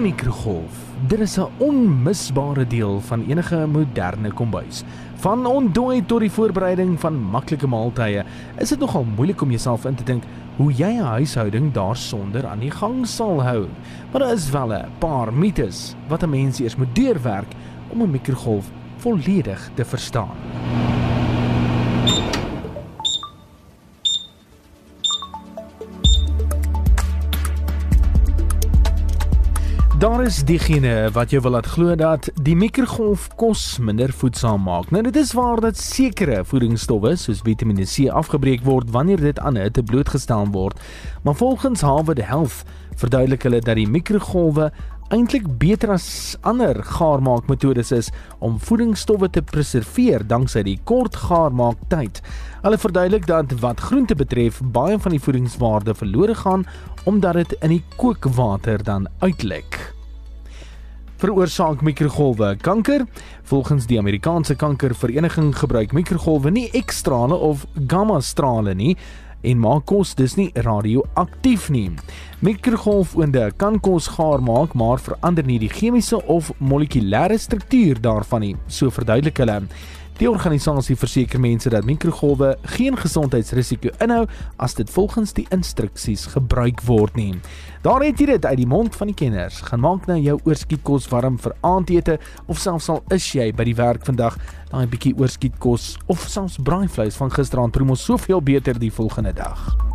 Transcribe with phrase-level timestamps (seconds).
[0.00, 0.76] Die mikrogolf.
[1.08, 4.82] Dit is 'n onmisbare deel van enige moderne kombuis.
[5.14, 8.24] Van ontdooi tot die voorbereiding van maklike maaltye,
[8.58, 10.22] is dit nogal moeilik om jouself in te dink
[10.56, 13.66] hoe jy 'n huishouding daarsonder aan die gang sal hou.
[14.10, 17.52] Maar daar is wel 'n paar mites wat 'n mens eers moet deurwerk
[17.88, 20.36] om 'n mikrogolf volledig te verstaan.
[30.00, 34.88] Daar is diegene wat jou wil laat glo dat die mikrogolf kos minder voedsaam maak.
[34.94, 39.60] Nou dit is waar dat sekere voedingsstowwe soos Vitamiene C afgebreek word wanneer dit aan
[39.60, 40.80] hitte blootgestel word.
[41.22, 42.62] Maar volgens Harvard Health
[42.96, 44.70] verduidelik hulle dat die mikrogolwe
[45.12, 46.08] eintlik beter as
[46.48, 52.22] ander gaarmaakmetodes is om voedingsstowwe te preserveer danksy die kort gaarmaaktyd.
[52.64, 56.64] Hulle verduidelik dat wat groente betref, baie van die voedingswaarde verlore gaan
[57.04, 59.79] omdat dit in die kookwater dan uitlek.
[61.20, 63.02] Veroorsaak mikrogolwe kanker?
[63.44, 68.94] Volgens die Amerikaanse Kankervereniging gebruik mikrogolwe nie X-strale of gamma-strale nie
[69.44, 71.90] en maak kos dus nie radioaktief nie.
[72.40, 78.54] Mikrogolfoonde kan kos gaar maak, maar verander nie die chemiese of molekulêre struktuur daarvan nie,
[78.68, 79.60] so verduidelik hulle.
[80.20, 84.26] Die organisasie verseker mense dat mikrogolwe geen gesondheidsrisiko inhou
[84.60, 87.38] as dit volgens die instruksies gebruik word nie.
[87.80, 89.62] Daar het jy dit uit die mond van die kenners.
[89.70, 92.18] Gaan maak nou jou oorskietkos warm vir aandete
[92.52, 94.36] of selfs al is jy by die werk vandag,
[94.68, 99.89] daai bietjie oorskietkos of selfs braaivleis van gisteraand proe mos soveel beter die volgende dag.